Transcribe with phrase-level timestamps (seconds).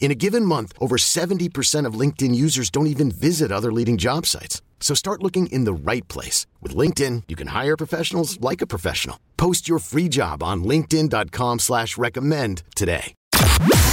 [0.00, 4.24] In a given month, over 70% of LinkedIn users don't even visit other leading job
[4.24, 4.62] sites.
[4.80, 6.46] So start looking in the right place.
[6.62, 9.18] With LinkedIn, you can hire professionals like a professional.
[9.36, 13.12] Post your free job on linkedin.com slash recommend today.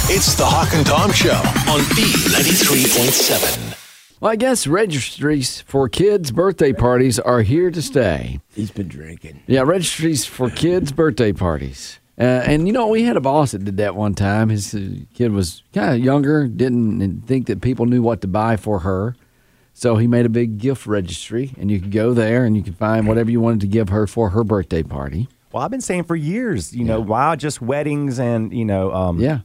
[0.08, 1.34] It's the Hawk and Tom Show
[1.70, 3.82] on B93.7.
[4.20, 8.40] Well, I guess registries for kids' birthday parties are here to stay.
[8.54, 9.42] He's been drinking.
[9.48, 11.98] Yeah, registries for kids' birthday parties.
[12.18, 14.48] Uh, and you know, we had a boss that did that one time.
[14.48, 18.56] His uh, kid was kind of younger, didn't think that people knew what to buy
[18.56, 19.14] for her.
[19.74, 22.76] So he made a big gift registry, and you could go there and you could
[22.76, 25.28] find whatever you wanted to give her for her birthday party.
[25.52, 29.18] Well, I've been saying for years, you know, why just weddings and, you know, um,
[29.20, 29.40] Yeah.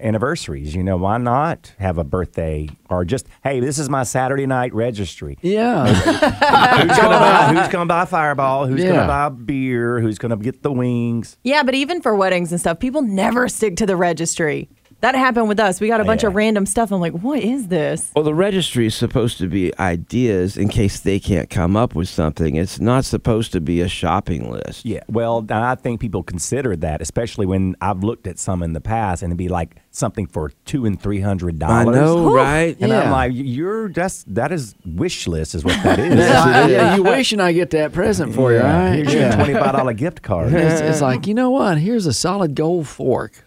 [0.00, 0.74] Anniversaries?
[0.74, 4.74] You know, why not have a birthday or just, hey, this is my Saturday night
[4.74, 5.38] registry.
[5.42, 5.86] Yeah.
[5.86, 7.54] Who's gonna buy?
[7.54, 8.66] Who's gonna buy Fireball?
[8.66, 8.92] Who's Yeah.
[8.92, 10.00] gonna buy beer?
[10.00, 11.36] Who's gonna get the wings?
[11.44, 14.68] Yeah, but even for weddings and stuff, people never stick to the registry.
[15.00, 15.80] That happened with us.
[15.80, 16.92] We got a oh, bunch of random stuff.
[16.92, 18.12] I'm like, what is this?
[18.14, 22.08] Well, the registry is supposed to be ideas in case they can't come up with
[22.08, 22.56] something.
[22.56, 24.84] It's not supposed to be a shopping list.
[24.84, 28.80] Yeah, well, I think people consider that, especially when I've looked at some in the
[28.80, 31.80] past, and it'd be like something for two and three hundred dollars.
[31.80, 31.96] I dollars.
[31.96, 32.76] know, right?
[32.80, 36.18] And I'm like, you're just that is wish list, is what that is.
[36.18, 38.96] yeah, yeah, you wishing I get that present for you, Yeah, right?
[38.96, 40.52] Here's your twenty five dollar gift card.
[40.52, 41.78] It's, it's like, you know what?
[41.78, 43.44] Here's a solid gold fork.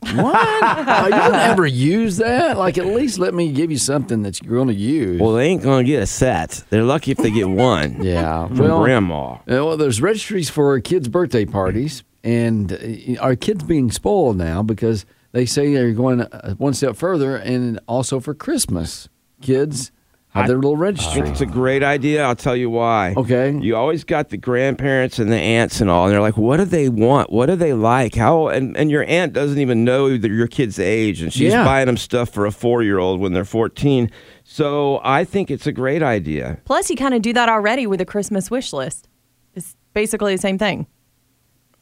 [0.00, 0.14] What?
[0.62, 2.56] oh, you don't ever use that?
[2.56, 5.20] Like, at least let me give you something that you're going to use.
[5.20, 6.64] Well, they ain't going to get a set.
[6.70, 8.02] They're lucky if they get one.
[8.02, 8.46] yeah.
[8.48, 9.32] From Well, grandma.
[9.34, 14.62] uh, well, there's registries for kids' birthday parties, and uh, our kids being spoiled now
[14.62, 19.08] because they say they're going uh, one step further, and also for Christmas,
[19.42, 19.92] kids
[20.30, 21.28] have their little registry.
[21.28, 22.22] It's a great idea.
[22.24, 23.14] I'll tell you why.
[23.16, 23.56] Okay.
[23.60, 26.64] You always got the grandparents and the aunts and all, and they're like, "What do
[26.64, 27.32] they want?
[27.32, 28.14] What do they like?
[28.14, 31.64] How?" And and your aunt doesn't even know that your kid's age, and she's Yeah.
[31.64, 34.10] buying them stuff for a four year old when they're fourteen.
[34.44, 36.58] So I think it's a great idea.
[36.64, 39.08] Plus, you kind of do that already with a Christmas wish list.
[39.54, 40.86] It's basically the same thing.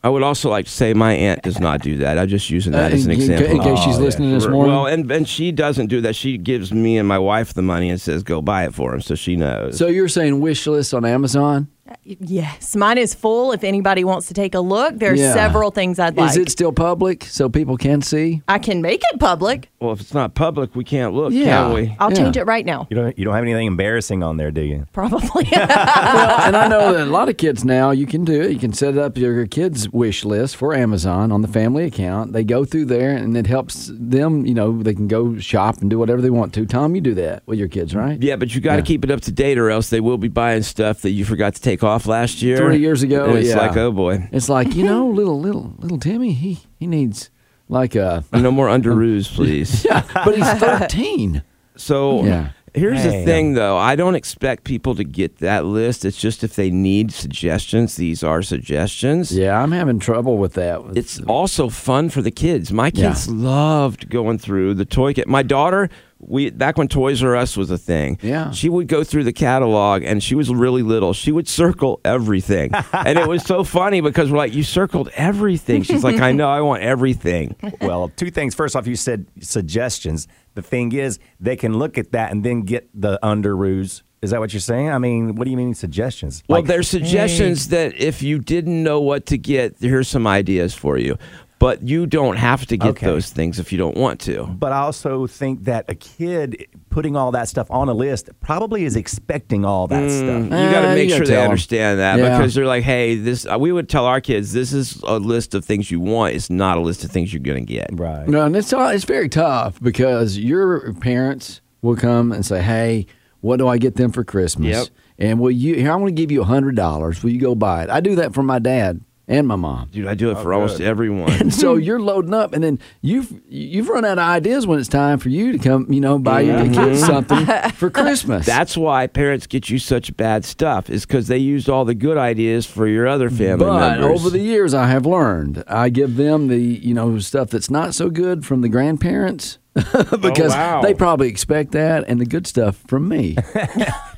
[0.05, 2.19] I would also like to say my aunt does not do that.
[2.19, 3.51] I'm just using that Uh, as an in, in- example.
[3.57, 4.05] in case she's Oh, yeah.
[4.05, 4.73] listening this morning.
[4.73, 6.15] Well, and and she doesn't do that.
[6.15, 9.01] She gives me and my wife the money and says, "Go buy it for him,"
[9.01, 9.77] so she knows.
[9.77, 11.67] so you're saying wish list on Amazon?
[12.05, 13.53] Yes, mine is full.
[13.53, 15.33] If anybody wants to take a look, there's Yeah.
[15.35, 16.31] several things I'd like.
[16.31, 18.43] Is it still public so people can see?
[18.49, 19.71] I can make it public.
[19.81, 21.45] well, if it's not public, we can't look, Yeah.
[21.65, 21.97] can we?
[22.01, 22.17] I'll Yeah.
[22.17, 22.87] change it right now.
[22.91, 24.87] You don't you don't have anything embarrassing on there, do you?
[24.93, 25.47] Probably.
[25.53, 28.51] well, and I know that a lot of kids now you can do it.
[28.51, 32.33] You can set up your kids' wish list for Amazon on the family account.
[32.33, 34.47] They go through there, and it helps them.
[34.47, 36.67] You know, they can go shop and do whatever they want to.
[36.67, 38.21] Tom, you do that with your kids, right?
[38.23, 38.85] Yeah, but you got to Yeah.
[38.85, 41.55] keep it up to date, or else they will be buying stuff that you forgot
[41.55, 43.59] to take off last year, Three years ago, And it's yeah.
[43.59, 46.33] like, oh boy, It's like you know, little little little Timmy.
[46.33, 47.31] He he needs
[47.69, 49.85] like uh, a no more underoos, please.
[49.85, 51.43] yeah, but he's thirteen.
[51.77, 52.51] So Yeah.
[52.75, 53.77] here's Hey, the thing, though.
[53.77, 56.05] I don't expect people to get that list.
[56.05, 59.31] It's just if they need suggestions, these are suggestions.
[59.31, 60.81] Yeah, I'm having trouble with that.
[60.97, 62.73] It's also fun for the kids.
[62.73, 63.09] My Yeah.
[63.11, 65.29] kids loved going through the toy kit.
[65.29, 65.89] My daughter,
[66.21, 68.19] we back when Toys R Us was a thing.
[68.23, 68.51] Yeah.
[68.51, 71.13] she would go through the catalog, and she was really little.
[71.13, 75.83] She would circle everything, and it was so funny because we're like, "You circled everything."
[75.83, 78.55] She's like, "I know, I want everything." well, two things.
[78.55, 80.27] First off, you said suggestions.
[80.55, 84.03] The thing is, they can look at that and then get the underoos.
[84.21, 84.91] Is that what you're saying?
[84.91, 86.43] I mean, what do you mean suggestions?
[86.49, 90.75] Well, Like, there's suggestions that if you didn't know what to get, here's some ideas
[90.75, 91.17] for you.
[91.61, 93.07] But you don't have to get Okay.
[93.07, 94.45] those things if you don't want to.
[94.45, 98.85] But I also think that a kid putting all that stuff on a list probably
[98.85, 100.45] is expecting all that stuff.
[100.45, 101.51] You got to Uh, make you sure they tell 'em.
[101.51, 102.39] understand that Yeah.
[102.39, 105.53] because they're like, "Hey, this." Uh, we would tell our kids, "This is a list
[105.55, 106.35] of things you want.
[106.37, 108.29] It's not a list of things you're going to get." Right.
[108.29, 113.07] No, and it's it's very tough because your parents will come and say, "Hey,
[113.41, 114.87] what do I get them for Christmas?" Yep.
[115.19, 115.75] And will you?
[115.75, 117.25] Here, I want to give you a hundred dollars.
[117.25, 117.91] Will you go buy it?
[117.91, 119.91] I do that for my dad and my mom.
[119.93, 121.31] Dude, I do it oh, for almost everyone.
[121.33, 124.89] And so you're loading up, and then you've you've run out of ideas when it's
[124.89, 127.07] time for you to come, you know, buy your kids mm-hmm.
[127.07, 128.47] something for Christmas.
[128.47, 132.17] That's why parents get you such bad stuff, is because they used all the good
[132.17, 134.21] ideas for your other family but members.
[134.21, 137.95] over the years, I have learned I give them the you know stuff that's not
[137.95, 139.59] so good from the grandparents
[140.21, 140.83] because wow.
[140.83, 143.37] they probably expect that, and the good stuff from me.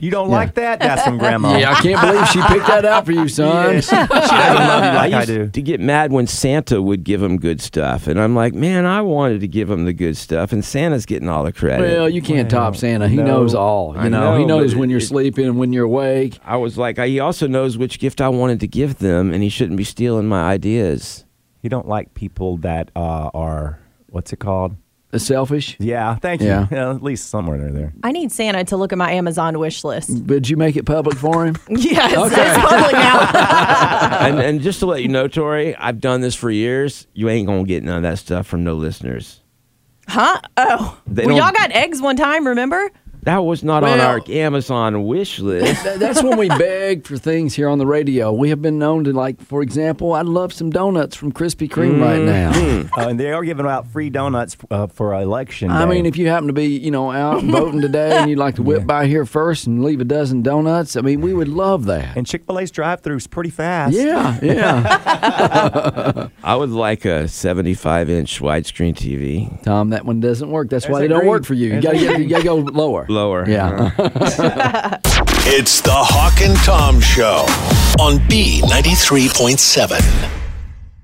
[0.00, 0.80] You don't like that?
[0.80, 1.58] That's from grandma.
[1.58, 3.74] yeah, I can't believe she picked that out for you, son.
[3.74, 5.48] Yeah, she, she doesn't love you like I used do.
[5.50, 9.02] to get mad when Santa would give them good stuff, and I'm like, man, I
[9.02, 11.82] wanted to give them the good stuff, and Santa's getting all the credit.
[11.82, 13.08] Well, you can't top Santa.
[13.08, 13.26] He no.
[13.26, 13.92] knows all.
[13.92, 16.38] You I know, he knows when you're it- sleeping and when you're awake.
[16.46, 19.42] I was like, I, he also knows which gift I wanted to give them, and
[19.42, 21.26] he shouldn't be stealing my ideas.
[21.60, 24.76] You don't like people that uh, are what's it called?
[25.12, 25.76] The selfish.
[25.80, 26.46] Yeah, thank you.
[26.46, 26.68] Yeah.
[26.70, 27.92] at least somewhere they're there.
[28.04, 30.24] I need Santa to look at my Amazon wish list.
[30.26, 31.56] Did you make it public for him?
[31.68, 32.48] Yes, Okay.
[32.48, 34.18] it's public now.
[34.20, 37.08] and, and just to let you know, Tori, I've done this for years.
[37.12, 39.40] You ain't gonna get none of that stuff from no listeners.
[40.06, 40.40] huh?
[40.56, 42.46] Oh, They well, don't- y'all got eggs one time.
[42.46, 42.90] Remember?
[43.22, 45.84] That was not on our Amazon wish list.
[45.84, 48.32] That's when we beg for things here on the radio.
[48.32, 52.00] We have been known to, like, for example, I'd love some donuts from Krispy Kreme
[52.00, 52.50] right now.
[52.96, 55.70] Uh, and they are giving out free donuts uh, for election.
[55.70, 55.90] I day.
[55.90, 58.62] mean, if you happen to be, you know, out voting today and you'd like to
[58.62, 62.16] whip by here first and leave a dozen donuts, I mean, we would love that.
[62.16, 63.94] and Chick Fil A's drive-throughs pretty fast.
[63.94, 66.28] Yeah, yeah.
[66.44, 69.62] I would like a 75 inch widescreen TV.
[69.62, 70.70] Tom, that one doesn't work.
[70.70, 71.74] That's why they a don't work for you.
[71.74, 73.06] You there's gotta, a get, you gotta go lower.
[73.10, 73.44] Lower.
[73.48, 73.90] Yeah.
[75.52, 77.44] It's the Hawk and Tom Show
[77.98, 80.00] on B93.7.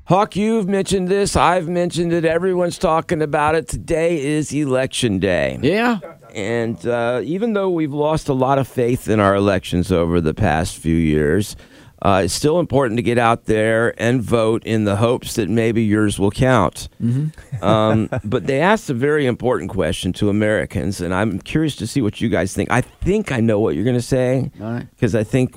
[0.05, 1.35] Hawk, you've mentioned this.
[1.37, 2.25] I've mentioned it.
[2.25, 3.67] Everyone's talking about it.
[3.67, 5.59] Today is election day.
[5.63, 5.99] yeah.
[6.35, 10.35] And uh, even though we've lost a lot of faith in our elections over the
[10.35, 11.57] past few years,
[12.03, 15.83] uh, it's still important to get out there and vote in the hopes that maybe
[15.83, 16.89] yours will count.
[17.63, 22.03] Um, but they asked a very important question to Americans, and I'm curious to see
[22.03, 22.71] what you guys think.
[22.71, 24.91] I think I know what you're going to say All right.
[24.91, 25.57] because I think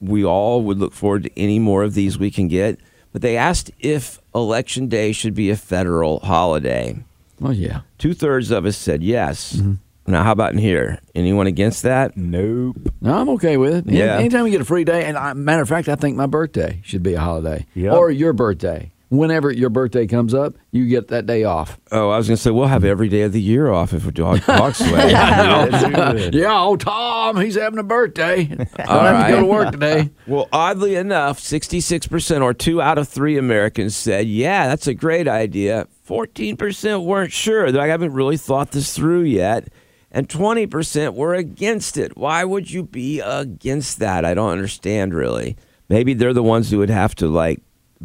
[0.00, 2.78] we all would look forward to any more of these we can get.
[3.12, 7.02] But they asked if Election Day should be a federal holiday.
[7.40, 7.80] Well, yeah.
[7.96, 9.54] Two thirds of us said yes.
[9.54, 9.74] Mm-hmm.
[10.08, 11.00] Now, how about in here?
[11.14, 12.16] Anyone against that?
[12.16, 12.76] Nope.
[13.00, 13.86] No, I'm okay with it.
[13.88, 14.16] Any- Yeah.
[14.16, 16.80] Anytime you get a free day, and I, matter of fact, I think my birthday
[16.82, 17.92] should be a holiday, Yep.
[17.92, 18.90] or your birthday.
[19.10, 21.78] Whenever your birthday comes up, you get that day off.
[21.90, 24.04] Oh, I was going to say we'll have every day of the year off if
[24.04, 25.10] we dog dog sweat.
[25.10, 28.40] Yeah, oh Tom, he's having a birthday.
[28.40, 30.10] I don't All have to go to work today.
[30.26, 35.26] Well, oddly enough, 66% or two out of three Americans said, yeah, that's a great
[35.26, 35.86] idea.
[36.06, 37.72] 14% weren't sure.
[37.72, 39.68] They I haven't really thought this through yet.
[40.10, 42.16] And 20% were against it.
[42.16, 44.24] Why would you be against that?
[44.24, 45.56] I don't understand really.
[45.88, 47.60] Maybe they're the ones who would have to like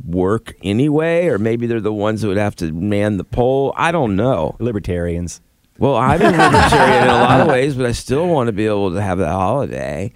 [0.06, 3.74] work anyway, or maybe they're the ones who would have to man the poll.
[3.78, 4.56] I don't know.
[4.60, 5.42] Libertarians.
[5.80, 8.66] Well, I'm a libertarian in a lot of ways, but I still want to be
[8.66, 10.14] able to have that holiday.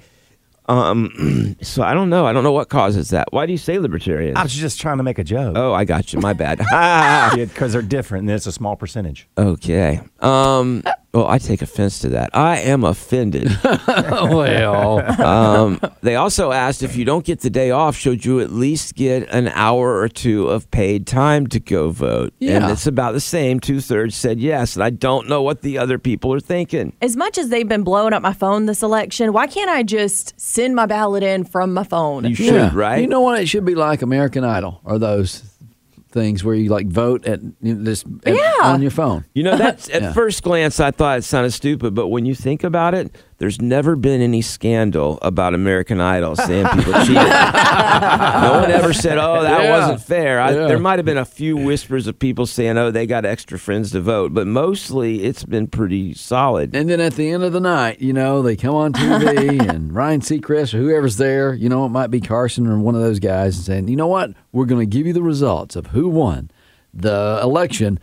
[0.70, 2.26] Um, so I don't know.
[2.26, 3.32] I don't know what causes that.
[3.32, 4.36] Why do you say libertarian?
[4.36, 5.58] I was just trying to make a joke.
[5.58, 6.20] Oh, I got you.
[6.20, 6.60] My bad.
[7.36, 9.28] because they're different, and it's a small percentage.
[9.38, 10.02] okay.
[10.20, 10.84] Um.
[11.14, 12.30] Well, I take offense to that.
[12.34, 13.50] I am offended.
[13.88, 15.80] well, Um.
[16.02, 19.28] They also asked if you don't get the day off, should you at least get
[19.30, 22.34] an hour or two of paid time to go vote?
[22.40, 22.72] And Yeah.
[22.72, 23.60] it's about the same.
[23.60, 26.94] Two thirds said yes, and I don't know what the other people are thinking.
[27.02, 30.40] As much as they've been blowing up my phone this election, why can't I just
[30.40, 32.26] send my ballot in from my phone?
[32.26, 32.72] You should, yeah.
[32.74, 33.02] right?
[33.02, 33.42] You know what?
[33.42, 35.44] It should be like American Idol or those
[36.18, 38.52] things where you like vote at you know, this at- Yeah.
[38.74, 39.26] on your phone.
[39.34, 40.14] You know, that's at Yeah.
[40.14, 43.96] first glance, I thought it sounded stupid, but when you think about it, there's never
[43.96, 47.16] been any scandal about American Idol saying people cheated.
[47.16, 49.70] no one ever said, "Oh, that Yeah.
[49.80, 50.68] wasn't fair." I, Yeah.
[50.68, 53.92] There might have been a few whispers of people saying, "Oh, they got extra friends
[53.92, 56.76] to vote," but mostly it's been pretty solid.
[56.76, 59.94] And then at the end of the night, you know, they come on TV and
[59.94, 63.20] Ryan Seacrest or whoever's there, you know, it might be Carson or one of those
[63.20, 66.08] guys, and saying, you know what, we're going to give you the results of who
[66.10, 66.50] won
[66.94, 68.00] the election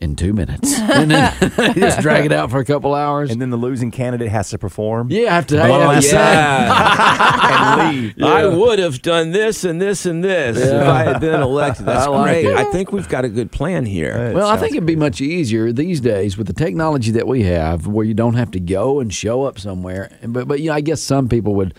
[0.00, 0.74] in two minutes.
[0.96, 1.34] And then
[1.74, 3.30] just drag it out for a couple hours.
[3.30, 5.10] And then the losing candidate has to perform.
[5.10, 7.80] yeah, I have to One yeah, last yeah.
[7.82, 8.22] and leave.
[8.22, 11.86] I would have done this and this and this if I had been elected.
[11.86, 12.46] That's I like great.
[12.46, 12.56] it.
[12.56, 14.32] I think we've got a good plan here.
[14.34, 17.86] Well, I think it'd be much easier these days with the technology that we have,
[17.86, 20.16] where you don't have to go and show up somewhere.
[20.22, 21.74] But, but you know, I guess some people would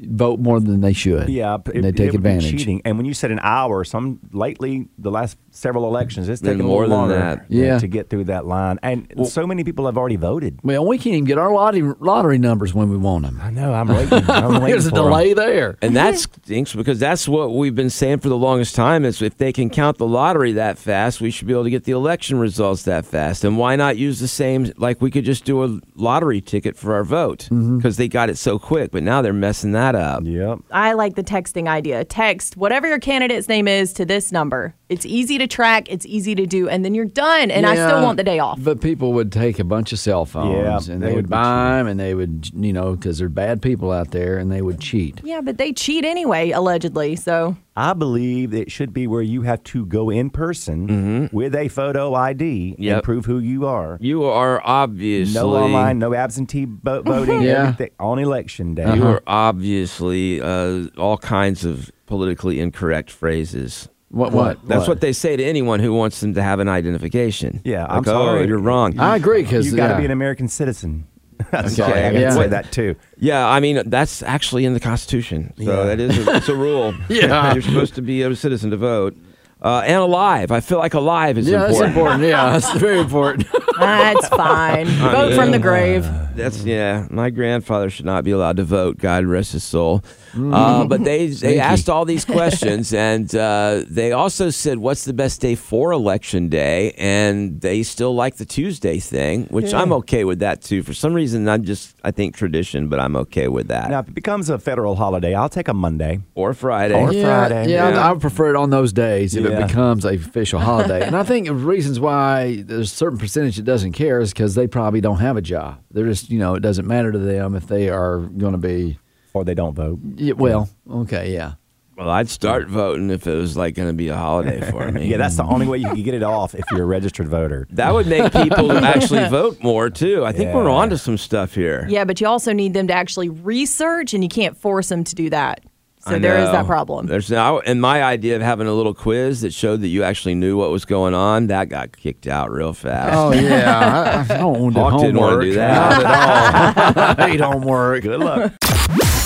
[0.00, 1.28] vote more than they should.
[1.28, 2.50] Yeah, and it- they it take would be advantage.
[2.58, 2.82] cheating.
[2.84, 6.66] And when you said an hour, some lately the last several elections, it's Been taken
[6.66, 7.46] more a than little longer that.
[7.50, 7.78] Yeah.
[7.78, 8.78] to get through that line.
[8.82, 10.60] And so many people have already voted.
[10.62, 13.40] Well, we can't even get our lottery lottery numbers when we want them.
[13.42, 13.72] I know.
[13.74, 14.30] I'm waiting.
[14.30, 15.02] I'm waiting There's a for 'em.
[15.04, 15.76] delay there.
[15.82, 19.36] And that stinks because that's what we've been saying for the longest time is if
[19.36, 22.38] they can count the lottery that fast, we should be able to get the election
[22.38, 23.44] results that fast.
[23.44, 26.94] And why not use the same, like we could just do a lottery ticket for
[26.94, 27.76] our vote mm-hmm.
[27.76, 30.22] because they got it so quick, but now they're messing that up.
[30.24, 30.60] Yep.
[30.70, 32.04] I like the texting idea.
[32.04, 34.74] Text whatever your candidate's name is to this number.
[34.88, 37.50] It's easy to track, it's easy to do, and then you're done.
[37.50, 38.58] And I still want the day off.
[38.60, 41.30] But people would take a bunch of cell phones Yeah, and they they, would would
[41.30, 44.62] buy them and they would, you know, because they're bad people out there and they
[44.62, 45.20] would cheat.
[45.22, 47.16] Yeah, but they cheat anyway, allegedly.
[47.16, 51.68] So I believe it should be where you have to go in person with a
[51.68, 52.94] photo ID Yep.
[52.94, 53.96] and prove who you are.
[54.00, 57.62] You are obviously No online, no absentee vo- voting, Yeah.
[57.68, 58.96] everything on election day.
[58.96, 63.88] You are obviously uh, all kinds of politically incorrect phrases.
[64.08, 64.32] What?
[64.32, 64.66] What?
[64.66, 67.60] That's what they say to anyone who wants them to have an identification.
[67.64, 68.46] Yeah, Like, I'm oh, sorry.
[68.48, 68.98] you're wrong.
[68.98, 71.06] I agree because You've got to be an American citizen.
[71.68, 72.12] Sorry, I Okay.
[72.12, 72.30] gotta Yeah.
[72.34, 72.96] say that too.
[73.18, 75.84] Yeah, I mean that's actually in the Constitution, so Yeah.
[75.84, 76.94] that is a, it's a rule.
[77.08, 77.52] Yeah.
[77.54, 79.16] you're supposed to be a citizen to vote,
[79.62, 80.50] uh, and alive.
[80.50, 81.78] I feel like alive is yeah, important.
[81.80, 82.22] that's important.
[82.24, 83.46] Yeah, that's very important.
[83.78, 84.86] that's fine.
[84.86, 86.08] Vote from the grave.
[86.34, 87.06] That's yeah.
[87.10, 88.98] My grandfather should not be allowed to vote.
[88.98, 90.02] God rest his soul.
[90.32, 90.54] Mm.
[90.54, 95.12] Uh, but they they asked all these questions, and uh, they also said, "What's the
[95.12, 100.24] best day for election day?" And they still like the Tuesday thing, which I'm okay
[100.24, 100.82] with that too.
[100.82, 103.90] For some reason, I'm just I think tradition, but I'm okay with that.
[103.90, 106.20] Now, if it becomes a federal holiday, I'll take a Monday.
[106.34, 106.94] or Friday.
[106.94, 107.70] Or yeah, Friday.
[107.72, 108.08] Yeah, Yeah.
[108.08, 109.49] I would prefer it on those days if Yeah.
[109.52, 111.06] It becomes a official holiday.
[111.06, 114.54] and I think the reasons why there's a certain percentage that doesn't care is because
[114.54, 115.78] they probably don't have a job.
[115.90, 118.98] They're just, you know, it doesn't matter to them if they are going to be.
[119.32, 120.00] Or they don't vote.
[120.16, 121.52] Yeah, well, okay, yeah.
[121.96, 125.06] Well, I'd start voting if it was like going to be a holiday for me.
[125.06, 127.66] Yeah, that's the only way you can get it off if you're a registered voter.
[127.72, 130.24] that would make people actually vote more too.
[130.24, 130.74] I think we're Yeah.
[130.74, 131.86] on to some stuff here.
[131.90, 135.14] Yeah, but you also need them to actually research, and you can't force them to
[135.14, 135.60] do that.
[136.02, 137.06] So there is that problem.
[137.06, 140.34] There's now, and my idea of having a little quiz that showed that you actually
[140.34, 143.14] knew what was going on, that got kicked out real fast.
[143.14, 144.24] Oh, yeah.
[144.30, 145.42] I, I don't want to do Hawk didn't wanna homework.
[145.44, 146.02] do that.
[146.02, 147.14] Not at all.
[147.26, 148.02] I hate homework.
[148.02, 148.52] Good luck.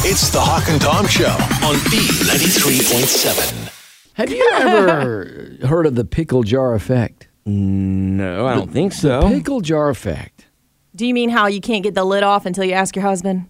[0.07, 1.31] It's the Hawk and Tom Show
[1.65, 3.71] on B93.7.
[4.15, 7.29] Have you ever heard of the pickle jar effect?
[7.47, 9.29] No, I don't think so.
[9.29, 10.47] Pickle jar effect.
[10.95, 13.49] Do you mean how you can't get the lid off until you ask your husband?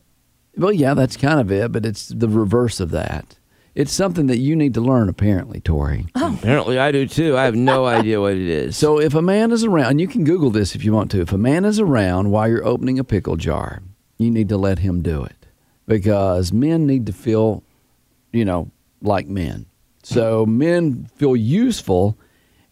[0.57, 3.39] Well, yeah, that's kind of it, but it's the reverse of that.
[3.75, 6.07] It's something that you need to learn, apparently, Tori.
[6.15, 6.35] Oh.
[6.35, 7.37] Apparently, I do too.
[7.37, 8.77] I have no idea what it is.
[8.77, 11.21] So, if a man is around, and you can Google this if you want to,
[11.21, 13.83] if a man is around while you're opening a pickle jar,
[14.17, 15.47] you need to let him do it
[15.87, 17.65] because men need to feel,
[18.33, 18.71] you know,
[19.03, 19.67] like men.
[20.05, 22.17] So, men feel useful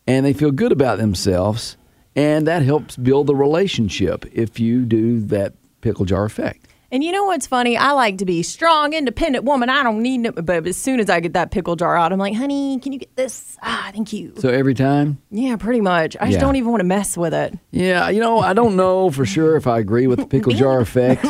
[0.07, 1.77] and they feel good about themselves,
[2.15, 6.69] and that helps build the relationship if you do that pickle jar effect.
[6.93, 7.75] And you know what's funny?
[7.75, 9.71] I like to be strong, independent woman.
[9.71, 10.31] I don't need no.
[10.33, 12.99] But as soon as I get that pickle jar out, I'm like, honey, can you
[12.99, 13.57] get this?
[13.63, 14.35] Ah, thank you.
[14.37, 16.17] So, every time, yeah, pretty much.
[16.21, 16.41] I just Yeah.
[16.41, 17.59] don't even want to mess with it.
[17.71, 20.81] Yeah, you know, I don't know for sure if I agree with the pickle jar
[20.83, 21.25] effect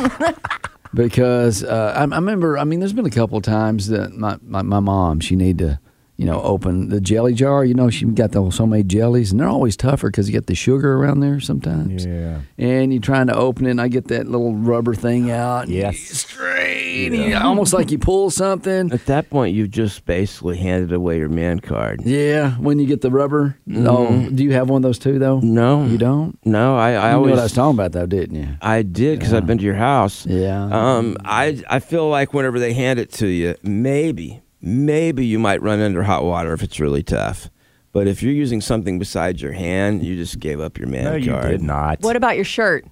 [0.93, 2.57] because uh, I, I remember.
[2.57, 5.59] I mean, there's been a couple of times that my, my, my mom she need
[5.59, 5.79] to
[6.17, 7.65] you know open the jelly jar.
[7.65, 10.55] You know, she got those homemade jellies, and they're always tougher because you get the
[10.55, 12.05] sugar around there sometimes.
[12.05, 12.41] Yeah.
[12.57, 15.63] And you're trying to open it, and I get that little rubber thing out.
[15.65, 15.97] and Yes.
[15.99, 18.91] strain, you almost like you pull something.
[18.91, 22.01] At that point, you've just basically handed away your man card.
[22.05, 23.57] Yeah, when you get the rubber.
[23.75, 25.37] Oh, do you have one of those too, though?
[25.37, 25.53] Mm-hmm.
[25.53, 25.85] No.
[25.85, 26.37] you don't.
[26.45, 28.47] No, I, I You always knew what I was talking about, though, didn't you?
[28.61, 30.25] I did because I've been to your house.
[30.27, 30.63] Yeah.
[30.71, 35.61] Um, I I feel like whenever they hand it to you, maybe maybe you might
[35.61, 37.49] run under hot water if it's really tough.
[37.91, 41.15] But if you're using something besides your hand, you just gave up your man No,
[41.15, 41.49] you card.
[41.51, 42.01] did not.
[42.01, 42.85] What about your shirt?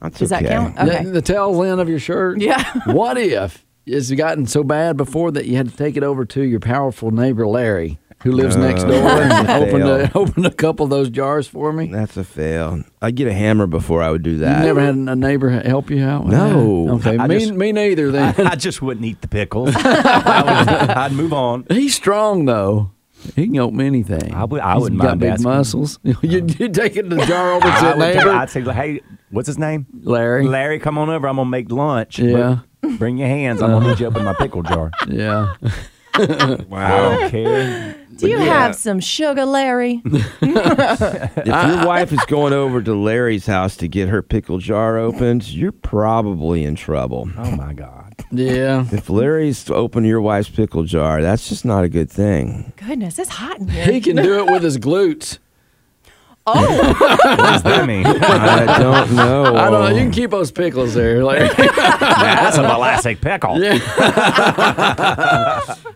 [0.00, 0.52] That's Does that okay.
[0.52, 0.76] count?
[0.76, 1.04] The- Okay.
[1.04, 2.40] The, tail end of your shirt.
[2.42, 2.62] Yeah.
[2.92, 6.42] what if it's gotten so bad before that you had to take it over to
[6.42, 10.84] your powerful neighbor Larry, who lives next uh, door, and open a, open a couple
[10.84, 11.86] of those jars for me?
[11.86, 12.82] That's a fail.
[13.00, 14.56] I'd get a hammer before I would do that.
[14.56, 16.26] You've never had a neighbor help you out?
[16.26, 16.88] No.
[16.96, 17.16] Okay.
[17.18, 18.10] I me, just- me neither.
[18.10, 19.70] Then I just wouldn't eat the pickles.
[19.76, 21.66] I would, I'd move on.
[21.70, 22.90] he's strong though.
[23.36, 24.34] He can open anything.
[24.34, 25.44] I would- I He's wouldn't got mind big asking.
[25.50, 25.98] muscles.
[26.02, 29.00] you you taking the jar over to I the would neighbor, I'd say, hey,
[29.30, 29.86] what's his name?
[30.02, 30.46] Larry.
[30.46, 31.26] Larry, come on over.
[31.28, 32.18] I'm gonna make lunch.
[32.18, 32.58] Yeah.
[32.98, 33.62] Bring your hands.
[33.62, 34.90] I'm gonna need you up in my pickle jar.
[35.08, 35.54] Yeah.
[36.16, 37.96] I don't care.
[38.16, 40.02] Do you have some sugar, Larry?
[41.46, 45.48] If your wife is going over to Larry's house to get her pickle jar opened,
[45.48, 47.28] you're probably in trouble.
[47.36, 48.14] Oh my God.
[48.30, 48.86] Yeah.
[48.92, 52.72] If Larry's open your wife's pickle jar, that's just not a good thing.
[52.76, 53.86] Goodness, it's hot in here.
[53.92, 55.38] He can do it with his glutes.
[56.46, 58.04] Oh, What does that mean?
[58.06, 59.54] I don't know.
[59.56, 59.88] I don't know.
[59.88, 61.24] You can keep those pickles there.
[61.24, 63.58] Like, That's a elastic pickle.
[63.62, 63.78] Yeah.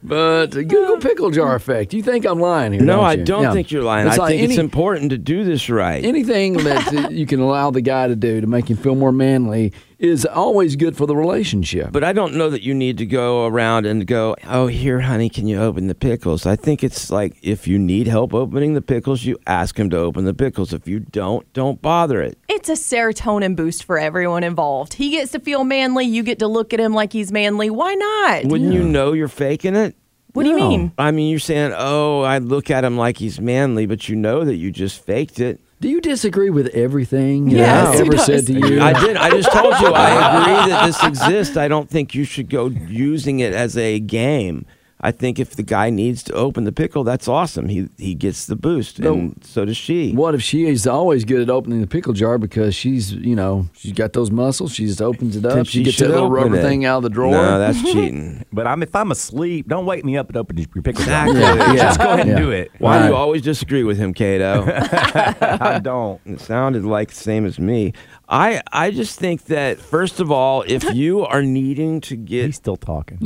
[0.02, 1.92] but Google pickle jar effect.
[1.92, 2.82] You think I'm lying here?
[2.82, 3.24] No, don't I you?
[3.24, 3.52] don't Yeah.
[3.52, 4.08] think you're lying.
[4.08, 6.02] I like think it's important to do this right.
[6.04, 9.12] Anything that uh, you can allow the guy to do to make him feel more
[9.12, 11.90] manly is always good for the relationship.
[11.90, 15.28] But I don't know that you need to go around and go, oh, here, honey,
[15.28, 16.46] can you open the pickles?
[16.46, 19.98] I think it's like if you need help opening the pickles, you ask him to
[19.98, 20.72] open the pickles.
[20.72, 22.38] If you don't, don't bother it.
[22.48, 24.94] it's a serotonin boost for everyone involved.
[24.94, 26.04] He gets to feel manly.
[26.04, 27.70] You get to look at him like he's manly.
[27.70, 28.44] Why not?
[28.44, 29.96] Wouldn't you know you're faking it?
[30.34, 30.92] what do you mean?
[30.96, 34.44] I mean, you're saying, oh, I look at him like he's manly, but you know
[34.44, 35.60] that you just faked it.
[35.80, 38.26] Do you disagree with everything you Yes, know, he ever does.
[38.26, 38.80] said to you?
[38.80, 39.16] I did.
[39.16, 40.10] I just told you I
[40.62, 41.56] agree that this exists.
[41.56, 44.66] I don't think you should go using it as a game.
[45.00, 47.68] I think if the guy needs to open the pickle, that's awesome.
[47.68, 50.12] He he gets the boost, and so does she.
[50.12, 53.68] What if she is always good at opening the pickle jar because she's, you know,
[53.74, 54.74] she's got those muscles.
[54.74, 55.66] She just opens it up.
[55.66, 56.62] She, she gets that little rubber it.
[56.62, 57.30] thing out of the drawer.
[57.30, 58.44] No, that's cheating.
[58.52, 61.28] But I'm, if I'm asleep, don't wake me up and open your pickle jar.
[61.28, 61.40] Exactly.
[61.40, 61.76] Yeah, yeah.
[61.76, 62.38] Just go ahead and Yeah.
[62.38, 62.70] do it.
[62.78, 64.64] Why do you always disagree with him, Cato?
[64.68, 66.20] I don't.
[66.26, 67.92] it sounded like the same as me.
[68.28, 72.56] I I just think that first of all, if you are needing to get He's
[72.56, 73.18] still talking.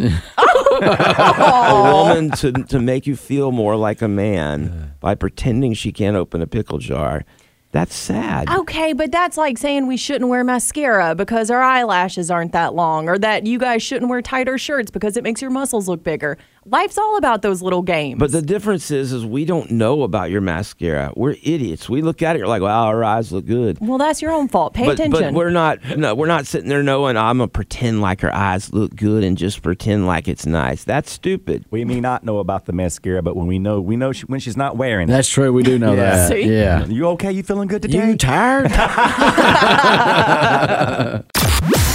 [0.81, 6.17] A woman to to make you feel more like a man by pretending she can't
[6.17, 7.25] open a pickle jar,
[7.73, 8.51] that's sad.
[8.51, 13.09] Okay, but that's like saying we shouldn't wear mascara because our eyelashes aren't that long,
[13.09, 16.37] or that you guys shouldn't wear tighter shirts because it makes your muscles look bigger.
[16.65, 18.21] Life's all about those little games.
[18.21, 21.13] But the difference is, is we don't know about your mascara.
[21.17, 21.89] We're idiots.
[21.89, 24.47] We look at it, you're like, "Wow, our eyes look good." well, that's your own
[24.47, 24.73] fault.
[24.73, 25.21] Pay but, attention.
[25.21, 25.81] but we're not.
[25.99, 29.37] No, we're not sitting there knowing I'm gonna pretend like her eyes look good and
[29.37, 30.85] just pretend like it's nice.
[30.85, 31.65] That's stupid.
[31.71, 34.39] We may not know about the mascara, but when we know, we know she, when
[34.39, 35.13] she's not wearing it.
[35.13, 35.53] That's true.
[35.53, 36.17] We do know Yeah.
[36.17, 36.29] that.
[36.29, 36.43] See?
[36.45, 36.87] Yeah.
[36.87, 37.33] You okay?
[37.33, 38.07] You feeling good today?
[38.09, 38.71] You tired?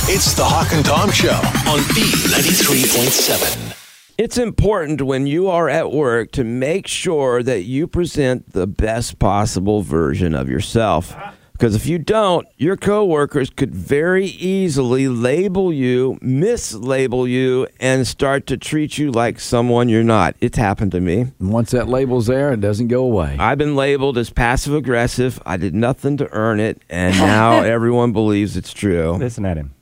[0.10, 1.34] It's the Hawk and Tom Show
[1.70, 3.77] on B93.7.
[4.18, 9.20] It's important when you are at work to make sure that you present the best
[9.20, 11.16] possible version of yourself.
[11.52, 18.48] Because if you don't, your coworkers could very easily label you, mislabel you, and start
[18.48, 20.36] to treat you like someone you're not.
[20.42, 21.28] It's happened to me.
[21.40, 23.38] Once that label's there, it doesn't go away.
[23.40, 25.40] I've been labeled as passive aggressive.
[25.46, 29.12] I did nothing to earn it, and now everyone believes it's true.
[29.14, 29.76] Listen at him.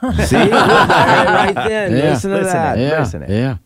[0.26, 0.36] See?
[0.36, 1.92] right then.
[1.96, 2.10] Yeah.
[2.12, 2.78] Listen to Listen that.
[2.78, 2.98] at- yeah.
[3.00, 3.56] Listen, Yeah.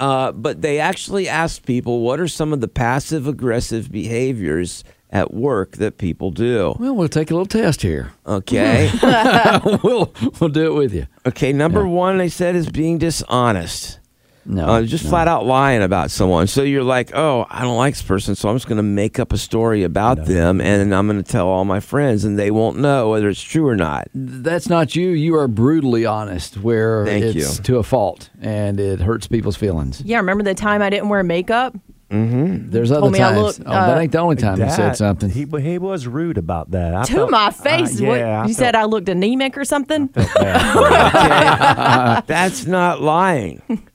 [0.00, 5.32] Uh, but they actually asked people what are some of the passive aggressive behaviors at
[5.32, 6.74] work that people do.
[6.80, 8.12] Well, we'll take a little test here.
[8.26, 8.90] Okay.
[9.84, 11.06] we'll we'll do it with you.
[11.26, 11.52] okay.
[11.52, 14.00] Number one, they said is being dishonest.
[14.46, 15.10] No, Uh, just no.
[15.10, 16.46] flat out lying about someone.
[16.46, 19.18] So you're like, oh, I don't like this person, so I'm just going to make
[19.18, 22.50] up a story about them, and I'm going to tell all my friends, and they
[22.50, 24.08] won't know whether it's true or not.
[24.14, 25.10] That's not you.
[25.10, 27.64] You are brutally honest, where Thank it's you.
[27.64, 30.02] to a fault and it hurts people's feelings.
[30.04, 31.74] yeah, remember the time I didn't wear makeup?
[32.12, 32.70] Mhm.
[32.70, 33.58] There's other Told me I times.
[33.58, 35.30] look, oh, that uh, ain't the only time you said something.
[35.30, 36.94] He, he was rude about that.
[36.94, 37.98] I to felt- my face.
[38.00, 40.06] Uh, yeah, I you said I looked anemic or something?
[40.08, 42.24] bad.
[42.26, 43.62] That's not lying.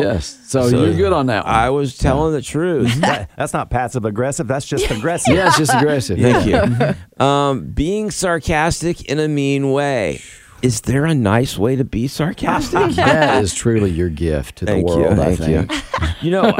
[0.00, 0.38] yes.
[0.46, 1.54] So, So you're good on that one.
[1.54, 2.94] I was telling the truth.
[3.00, 4.46] That- that's not passive aggressive.
[4.46, 5.34] That's just aggressive.
[5.34, 6.18] yeah, it's just aggressive.
[6.18, 7.24] Thank you.
[7.24, 10.20] Um, being sarcastic in a mean way.
[10.62, 12.90] Is there a nice way to be sarcastic?
[12.96, 15.00] That is truly your gift to the Thank world.
[15.00, 15.22] you.
[15.22, 15.72] I Thank think.
[15.72, 15.78] you.
[16.22, 16.50] You know,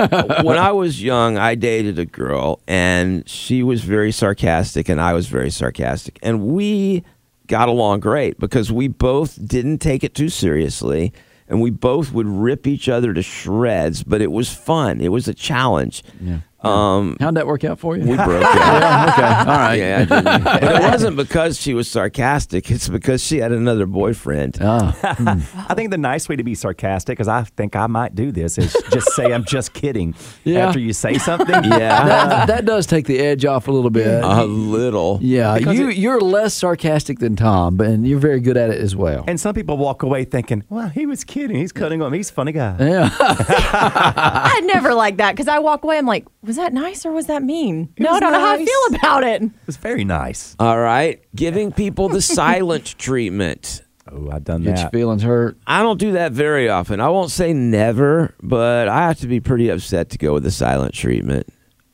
[0.42, 5.14] when I was young, I dated a girl, and she was very sarcastic, and I
[5.14, 7.04] was very sarcastic, and we
[7.46, 11.12] got along great because we both didn't take it too seriously,
[11.48, 14.02] and we both would rip each other to shreds.
[14.02, 15.00] But it was fun.
[15.00, 16.02] It was a challenge.
[16.20, 16.38] Yeah.
[16.62, 18.04] Um, How'd that work out for you?
[18.04, 18.54] we broke up.
[18.56, 19.50] yeah, okay.
[19.50, 19.74] All right.
[19.74, 22.70] Yeah, I but it wasn't because she was sarcastic.
[22.70, 24.58] It's because she had another boyfriend.
[24.60, 24.96] Ah,
[25.68, 28.58] I think the nice way to be sarcastic, because I think I might do this,
[28.58, 30.14] is just say I'm just kidding
[30.44, 30.66] Yeah.
[30.66, 31.48] after you say something.
[31.64, 34.24] Yeah, that, that does take the edge off a little bit.
[34.24, 35.18] a little.
[35.22, 38.80] yeah, Because you it- you're less sarcastic than Tom, and you're very good at it
[38.80, 39.24] as well.
[39.28, 41.56] And some people walk away thinking, "Well, he was kidding.
[41.58, 42.12] He's cutting on.
[42.12, 45.98] He's a funny guy." yeah, I never like that because I walk away.
[45.98, 47.92] I'm like, was that nice or was that mean?
[47.98, 49.42] no, I don't know how I feel about it.
[49.42, 50.54] It was very nice.
[50.58, 53.82] All right, giving people the silent treatment.
[54.10, 54.92] Oh, I've done get your that.
[54.92, 55.58] feelings hurt.
[55.66, 57.00] I don't do that very often.
[57.00, 60.52] I won't say never, but I have to be pretty upset to go with the
[60.52, 61.48] silent treatment.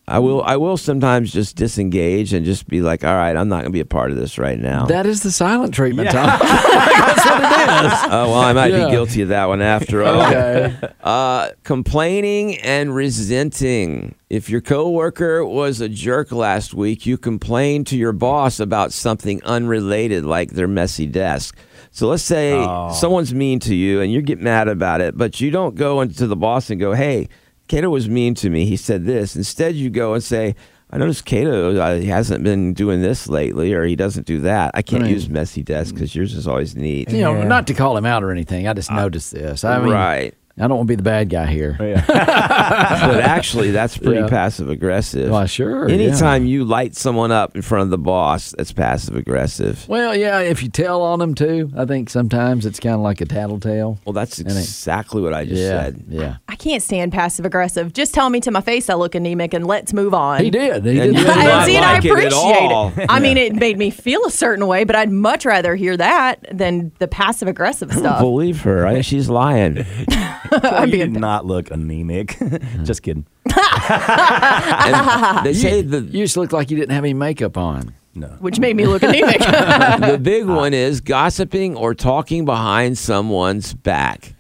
[0.08, 0.42] I will.
[0.42, 3.70] I will sometimes just disengage and just be like, "All right, I'm not going to
[3.70, 6.26] be a part of this right now." That is the silent treatment, Tom.
[6.40, 7.92] That's what it is.
[8.10, 8.86] Oh well, I might Yeah.
[8.86, 10.20] be guilty of that one after all.
[10.22, 10.76] Okay.
[11.02, 14.14] Uh, complaining and resenting.
[14.30, 19.42] If your coworker was a jerk last week, you complained to your boss about something
[19.42, 21.56] unrelated, like their messy desk.
[21.90, 22.52] So let's say
[22.94, 26.26] someone's mean to you and you get mad about it, but you don't go into
[26.26, 27.28] the boss and go, "Hey,
[27.72, 28.66] Cato was mean to me.
[28.66, 30.54] He said this." Instead, you go and say.
[30.94, 34.72] I noticed Cato uh, hasn't been doing this lately, or he doesn't do that.
[34.74, 35.10] I can't Right.
[35.10, 37.10] use messy desk because yours is always neat.
[37.10, 38.68] You know, not to call him out or anything.
[38.68, 39.64] I just noticed this.
[39.64, 40.34] I mean, right.
[40.58, 41.76] I don't want to be the bad guy here.
[41.78, 44.28] but actually, that's pretty Yeah.
[44.28, 45.30] passive aggressive.
[45.30, 45.94] Well, sure, yeah.
[45.94, 49.88] Anytime you light someone up in front of the boss, that's passive aggressive.
[49.88, 53.20] Well, yeah, if you tell on them too, I think sometimes it's kind of like
[53.20, 53.98] a tattletale.
[54.04, 56.04] Well, that's it- exactly what I just yeah, said.
[56.08, 56.36] yeah.
[56.48, 57.92] I can't stand passive aggressive.
[57.94, 60.42] Just tell me to my face I look anemic and let's move on.
[60.44, 60.84] He did.
[60.84, 61.18] He And did.
[61.18, 61.34] you that.
[61.34, 62.92] did And not see, and like I it at appreciate all.
[62.96, 63.06] it.
[63.08, 66.46] I mean, it made me feel a certain way, but I'd much rather hear that
[66.52, 68.20] than the passive aggressive stuff.
[68.20, 68.86] Believe her.
[68.86, 69.84] I think she's lying.
[70.86, 72.38] you did not look anemic.
[72.42, 72.84] Hmm.
[72.84, 73.26] Just kidding.
[73.54, 77.94] And they say the You just looked like you didn't have any makeup on.
[78.14, 78.28] No.
[78.40, 79.38] Which made me look anemic.
[79.40, 80.54] the big ah.
[80.54, 84.34] one is gossiping or talking behind someone's back.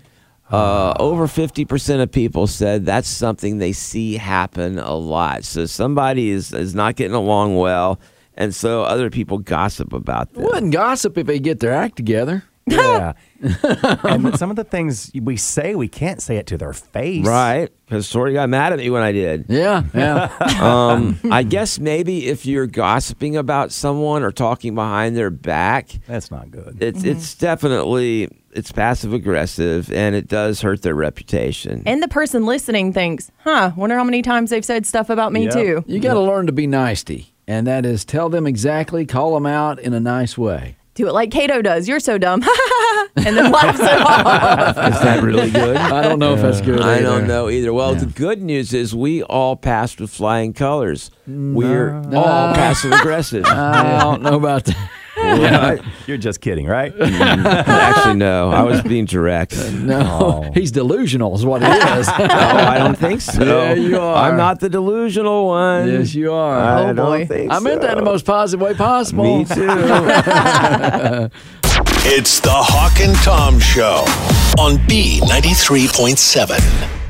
[0.50, 0.94] Uh, ah.
[1.00, 5.44] over 50% of people said that's something they see happen a lot.
[5.44, 7.98] So somebody is, is not getting along well,
[8.34, 10.44] and so other people gossip about them.
[10.44, 12.44] Wouldn't gossip if they get their act together.
[12.72, 13.12] Yeah.
[13.42, 17.26] and some of the things we say, we can't say it to their face.
[17.26, 17.68] Right?
[17.86, 19.46] Because Tori got mad at me when I did.
[19.48, 20.28] Yeah, yeah.
[20.62, 26.30] Um, I guess maybe if you're gossiping about someone or talking behind their back, That's
[26.30, 26.78] not good.
[26.80, 31.82] it's it's definitely it's passive aggressive and it does hurt their reputation.
[31.84, 35.44] and the person listening thinks, huh, wonder how many times they've said stuff about me
[35.46, 35.52] Yep.
[35.52, 35.84] too.
[35.88, 39.46] you got to learn to be nasty, and that is tell them exactly, call them
[39.46, 40.76] out in a nice way.
[40.94, 41.88] Do it like Cato does.
[41.88, 42.42] You're so dumb.
[43.16, 44.76] and then laughs it off.
[44.92, 45.76] Is that really good?
[45.76, 46.80] I don't know if that's good.
[46.80, 47.02] I either.
[47.02, 47.72] don't know either.
[47.72, 51.10] Well, the good news is we all passed with flying colors.
[51.26, 53.44] We're all passive aggressive.
[53.46, 54.90] I don't know about that.
[55.42, 55.80] What?
[56.06, 56.92] You're just kidding, right?
[57.00, 58.50] Actually, no.
[58.50, 59.56] I was being direct.
[59.82, 60.50] No, oh.
[60.54, 62.06] he's delusional, is what he is.
[62.06, 63.42] No, I don't think so.
[63.44, 64.14] Yeah, you are.
[64.30, 65.88] I'm not the delusional one.
[65.88, 66.58] yes, you are.
[66.58, 67.26] I Oh, don't boy.
[67.26, 69.24] think I meant that in the most positive way possible.
[69.38, 69.66] Me too.
[72.04, 74.04] It's the Hawk and Tom Show
[74.58, 77.01] on B93.7.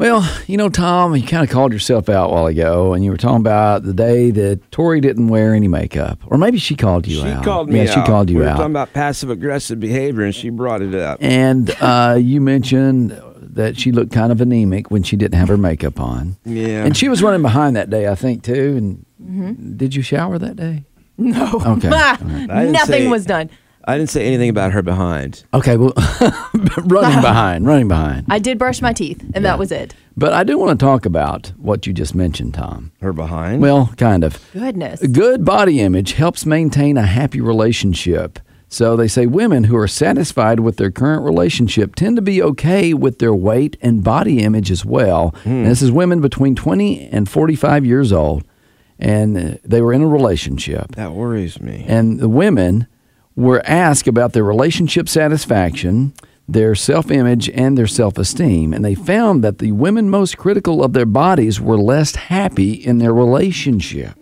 [0.00, 3.10] Well, you know, Tom, you kind of called yourself out a while ago, and you
[3.10, 7.06] were talking about the day that Tori didn't wear any makeup, or maybe she called
[7.06, 7.40] you She out.
[7.40, 7.94] She called me Yeah, out.
[7.94, 8.40] she called you out.
[8.40, 8.56] we were out.
[8.56, 11.18] talking about passive aggressive behavior, and she brought it up.
[11.20, 13.10] and uh, you mentioned
[13.42, 16.38] that she looked kind of anemic when she didn't have her makeup on.
[16.46, 16.82] Yeah.
[16.86, 19.04] And she was running behind that day, I think, too.
[19.18, 20.84] And did you shower that day?
[21.18, 21.60] No.
[21.62, 21.88] Okay.
[21.92, 23.50] I Nothing say- was done.
[23.84, 25.44] I didn't say anything about her behind.
[25.54, 25.92] Okay, well,
[26.84, 28.26] running behind, running behind.
[28.28, 29.94] I did brush my teeth, and that was it.
[30.16, 32.92] But I do want to talk about what you just mentioned, Tom.
[33.00, 33.62] Her behind?
[33.62, 34.38] Well, kind of.
[34.52, 35.00] Goodness.
[35.06, 38.38] Good body image helps maintain a happy relationship.
[38.68, 42.94] So they say women who are satisfied with their current relationship tend to be okay
[42.94, 45.34] with their weight and body image as well.
[45.44, 48.44] And this is women between 20 and 45 years old,
[48.98, 50.92] and uh, they were in a relationship.
[50.92, 51.84] that worries me.
[51.88, 52.86] And the women
[53.40, 56.12] were asked about their relationship satisfaction,
[56.46, 58.74] their self image, and their self esteem.
[58.74, 62.98] And they found that the women most critical of their bodies were less happy in
[62.98, 64.14] their relationship.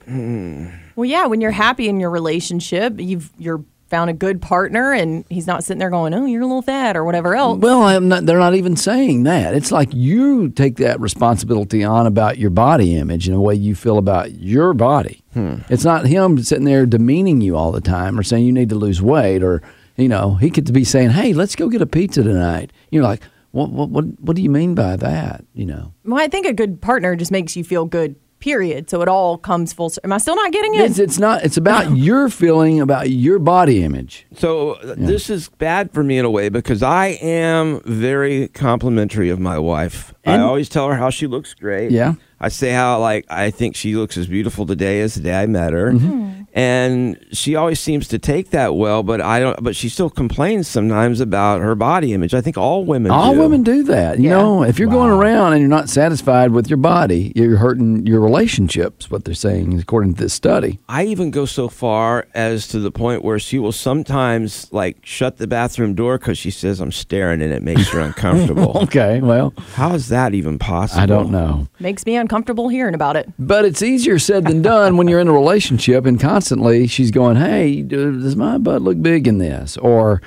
[0.94, 5.24] Well, yeah, when you're happy in your relationship, you've you're found a good partner, and
[5.28, 7.58] he's not sitting there going, "Oh, you're a little fat" or whatever else.
[7.58, 9.54] Well, I'm not, they're not even saying that.
[9.54, 13.74] It's like you take that responsibility on about your body image and the way you
[13.74, 15.22] feel about your body.
[15.34, 15.56] Hmm.
[15.68, 18.74] It's not him sitting there demeaning you all the time or saying you need to
[18.74, 19.62] lose weight or,
[19.96, 22.72] you know, he could be saying, hey, let's go get a pizza tonight.
[22.90, 25.44] You're like, what, what, what, what do you mean by that?
[25.54, 28.16] You know, Well, I think a good partner just makes you feel good.
[28.40, 28.88] Period.
[28.88, 29.90] So it all comes full.
[29.90, 30.82] cir- Am I still not getting it?
[30.82, 34.26] it's, it's not, it's about your feeling about your body image.
[34.36, 39.28] So uh, this is bad for me in a way because I am very complimentary
[39.30, 40.14] of my wife.
[40.30, 41.90] I always tell her how she looks great.
[41.90, 42.14] Yeah.
[42.40, 45.46] I say how like I think she looks as beautiful today as the day I
[45.46, 45.92] met her.
[45.92, 46.42] Mm-hmm.
[46.54, 49.02] and she always seems to take that well.
[49.02, 49.60] But I don't.
[49.62, 52.34] But she still complains sometimes about her body image.
[52.34, 53.10] I think all women.
[53.10, 53.40] All do.
[53.40, 54.18] women do that.
[54.18, 54.36] You Yeah.
[54.38, 58.20] know, if you're going around and you're not satisfied with your body, you're hurting your
[58.20, 60.78] relationships, what they're saying, according to this study.
[60.88, 65.38] I even go so far as to the point where she will sometimes like shut
[65.38, 68.78] the bathroom door because she says I'm staring and it makes her uncomfortable.
[68.84, 71.02] Okay, well, How is that even possible?
[71.02, 71.68] I don't know.
[71.80, 73.30] Makes me uncomfortable hearing about it.
[73.38, 77.36] But it's easier said than done when you're in a relationship and constantly she's going,
[77.36, 79.76] Hey, does my butt look big in this?
[79.76, 80.20] Or,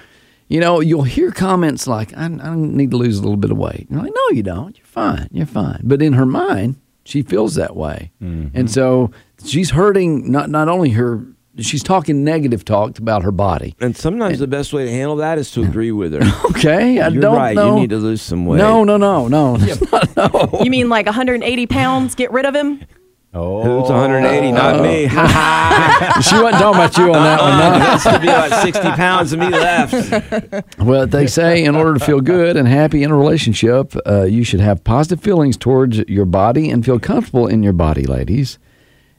[0.47, 3.57] you know, you'll hear comments like, I, I need to lose a little bit of
[3.57, 3.87] weight.
[3.89, 4.77] You're like, No, you don't.
[4.77, 5.27] You're fine.
[5.31, 5.81] You're fine.
[5.83, 8.11] But in her mind, she feels that way.
[8.21, 8.57] Mm-hmm.
[8.57, 9.11] And so
[9.43, 11.25] she's hurting not, not only her,
[11.65, 13.75] she's talking negative talk about her body.
[13.79, 16.21] And sometimes the best way to handle that is to agree with her.
[16.61, 16.99] Okay.
[16.99, 17.55] I You're don't right.
[17.55, 17.75] know.
[17.75, 18.59] You need to lose some weight.
[18.59, 19.55] No, no, no, no.
[19.59, 20.59] It's not- no.
[20.63, 22.13] You mean like 180 pounds?
[22.15, 22.81] Get rid of him?
[23.33, 24.51] Oh, Who's 180?
[24.51, 25.05] Not me.
[25.05, 25.25] Ha
[26.13, 26.19] ha.
[26.21, 27.57] she wasn't talking about you on that one.
[27.57, 27.79] no.
[27.79, 30.77] That's to be about 60 pounds of me left.
[30.79, 34.43] Well, they say in order to feel good and happy in a relationship, uh, you
[34.43, 38.59] should have positive feelings towards your body and feel comfortable in your body, ladies.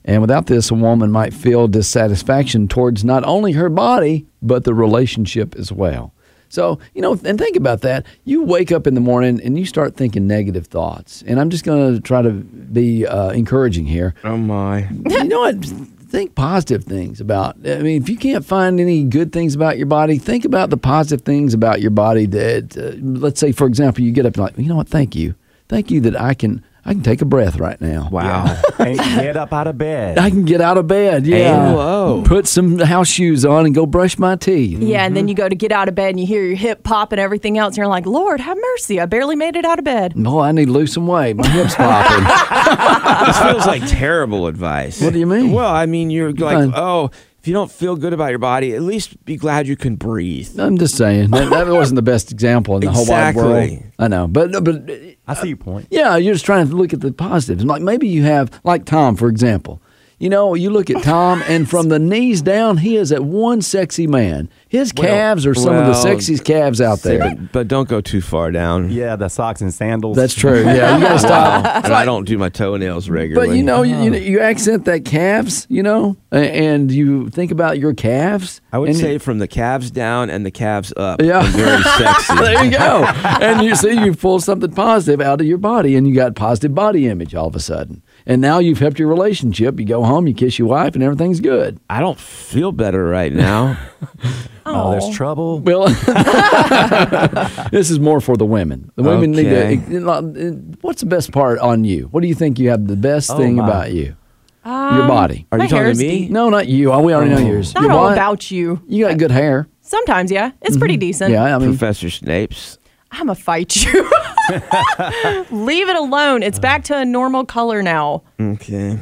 [0.05, 4.75] And without this, a woman might feel dissatisfaction towards not only her body, but the
[4.75, 6.13] relationship as well.
[6.49, 8.05] So, you know, and think about that.
[8.25, 11.23] You wake up in the morning and you start thinking negative thoughts.
[11.27, 14.87] And I'm just going to try to be uh, encouraging here Oh, my.
[15.09, 15.65] you know what?
[15.65, 17.57] Think positive things about.
[17.67, 20.77] I mean, if you can't find any good things about your body, think about the
[20.77, 22.27] positive things about your body.
[22.27, 24.89] That, uh, let's say, for example, you get up and like, you know what?
[24.89, 25.35] Thank you,
[25.71, 28.09] thank you that I can I can take a breath right now.
[28.11, 28.61] Wow.
[28.79, 30.19] and get up out of bed.
[30.19, 31.27] I can get out of bed.
[31.27, 31.69] Yeah.
[31.71, 32.23] Hello.
[32.25, 34.81] Put some house shoes on and go brush my teeth.
[34.81, 36.83] Yeah, and then you go to get out of bed and you hear your hip
[36.83, 38.99] pop and everything else, and you're like, Lord, have mercy.
[39.01, 40.15] I barely made it out of bed.
[40.15, 41.37] Boy, I need to lose some weight.
[41.37, 42.25] My hips popping.
[43.27, 45.01] this feels like terrible advice.
[45.01, 45.53] What do you mean?
[45.53, 46.73] Well, I mean, you're like, Fine.
[46.75, 47.11] oh,
[47.43, 50.59] if you don't feel good about your body, at least be glad you can breathe.
[50.61, 53.83] I'm just saying that, that wasn't the best example in the whole wide world.
[53.99, 54.89] I know, but but
[55.27, 55.87] I see your point.
[55.91, 57.65] Yeah, you're just trying to look at the positives.
[57.65, 59.81] Like maybe you have, like Tom, for example.
[60.23, 63.61] You know, you look at Tom, and from the knees down, he is at one
[63.61, 64.49] sexy man.
[64.69, 67.35] His calves are some of the sexiest calves out Say, there.
[67.35, 68.93] But, but don't go too far down.
[68.93, 70.17] Yeah, the socks and sandals.
[70.17, 70.63] That's true.
[70.63, 71.85] Yeah, you got to stop.
[71.85, 73.49] and I don't do my toenails regularly.
[73.49, 74.17] But you know, you, you, oh.
[74.17, 78.61] you accent that calves, you know, and you think about your calves.
[78.73, 81.21] I would say from the calves down and the calves up.
[81.21, 81.43] Yeah.
[81.51, 82.37] Very sexy.
[82.37, 83.05] there you go.
[83.43, 86.77] And you see, you pull something positive out of your body, and you got positive
[86.77, 88.03] body image all of a sudden.
[88.27, 89.79] And now you've helped your relationship.
[89.81, 91.81] You go home, you kiss your wife, and everything's good.
[91.91, 93.79] I don't feel better right now.
[94.67, 95.59] oh, there's trouble.
[95.61, 95.89] Well,
[97.71, 98.93] this is more for the women.
[98.97, 99.77] The women Okay.
[99.77, 100.77] need to.
[100.81, 102.09] What's the best part on you?
[102.13, 103.65] What do you think you have the best Oh, thing my.
[103.65, 104.17] about you?
[104.65, 105.47] Um, your body.
[105.51, 106.09] Are you talking to me?
[106.21, 106.31] deep.
[106.31, 106.93] No, not you.
[106.93, 107.47] Oh, we already know oh.
[107.47, 107.75] yours.
[107.75, 108.13] Not Your all what?
[108.13, 108.81] about you.
[108.87, 109.69] You got good hair.
[109.81, 110.53] Sometimes, yeah.
[110.63, 111.01] It's pretty mm-hmm.
[111.01, 111.33] decent.
[111.33, 112.79] Yeah, I mean, Professor Snapes.
[113.13, 113.93] I'm going to fight you.
[115.51, 116.43] Leave it alone.
[116.43, 118.23] It's back to a normal color now.
[118.41, 118.99] Okay.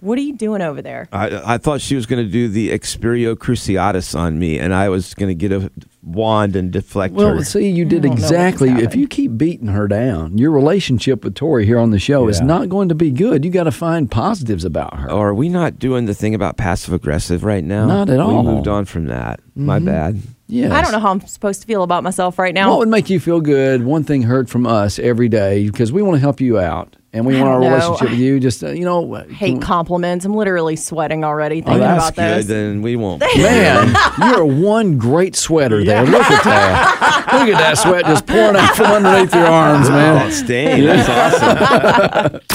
[0.00, 1.08] What are you doing over there?
[1.12, 4.90] I, I thought she was going to do the Experio Cruciatus on me, and I
[4.90, 5.70] was going to get a
[6.02, 7.44] wand and deflect well, her.
[7.44, 8.68] see, you did don't know what exactly.
[8.70, 12.42] If you keep beating her down, your relationship with Tori here on the show is
[12.42, 13.44] not going to be good.
[13.44, 15.10] You got to find positives about her.
[15.10, 17.86] Or are we not doing the thing about passive aggressive right now?
[17.86, 18.44] Not at all.
[18.44, 19.40] We moved on from that.
[19.54, 19.86] My mm-hmm.
[19.86, 20.22] bad.
[20.46, 20.72] Yes.
[20.72, 22.70] I don't know how I'm supposed to feel about myself right now.
[22.70, 23.84] What would make you feel good?
[23.84, 27.24] One thing heard from us every day because we want to help you out and
[27.26, 27.68] we I want our know.
[27.68, 28.40] relationship with you.
[28.40, 30.24] Just uh, you know, hate compliments.
[30.24, 32.38] I'm literally sweating already Oh, thinking that's about good.
[32.38, 32.46] this.
[32.46, 33.20] Then we won't.
[33.36, 36.04] Man, you're one great sweater there.
[36.04, 37.26] Look at that.
[37.32, 40.30] Look at that sweat just pouring out from underneath your arms, Oh, man.
[40.32, 40.84] Stain.
[40.84, 41.08] That's
[41.42, 42.40] awesome.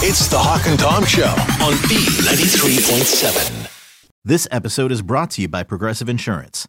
[0.00, 3.68] It's the Hawk and Tom Show on B93.7.
[4.24, 6.68] This episode is brought to you by Progressive Insurance.